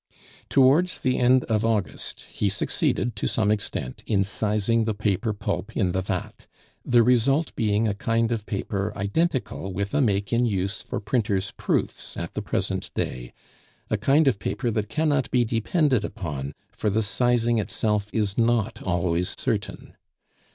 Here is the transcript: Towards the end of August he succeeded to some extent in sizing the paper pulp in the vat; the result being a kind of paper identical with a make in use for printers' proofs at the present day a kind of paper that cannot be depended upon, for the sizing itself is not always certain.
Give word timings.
Towards 0.49 1.01
the 1.01 1.19
end 1.19 1.43
of 1.43 1.63
August 1.63 2.21
he 2.33 2.49
succeeded 2.49 3.15
to 3.17 3.27
some 3.27 3.51
extent 3.51 4.01
in 4.07 4.23
sizing 4.23 4.85
the 4.85 4.95
paper 4.95 5.31
pulp 5.31 5.77
in 5.77 5.91
the 5.91 6.01
vat; 6.01 6.47
the 6.83 7.03
result 7.03 7.55
being 7.55 7.87
a 7.87 7.93
kind 7.93 8.31
of 8.31 8.47
paper 8.47 8.91
identical 8.95 9.71
with 9.71 9.93
a 9.93 10.01
make 10.01 10.33
in 10.33 10.43
use 10.47 10.81
for 10.81 10.99
printers' 10.99 11.51
proofs 11.51 12.17
at 12.17 12.33
the 12.33 12.41
present 12.41 12.91
day 12.95 13.31
a 13.91 13.97
kind 13.99 14.27
of 14.27 14.39
paper 14.39 14.71
that 14.71 14.89
cannot 14.89 15.29
be 15.29 15.45
depended 15.45 16.03
upon, 16.03 16.55
for 16.71 16.89
the 16.89 17.03
sizing 17.03 17.59
itself 17.59 18.09
is 18.11 18.39
not 18.39 18.81
always 18.81 19.35
certain. 19.37 19.93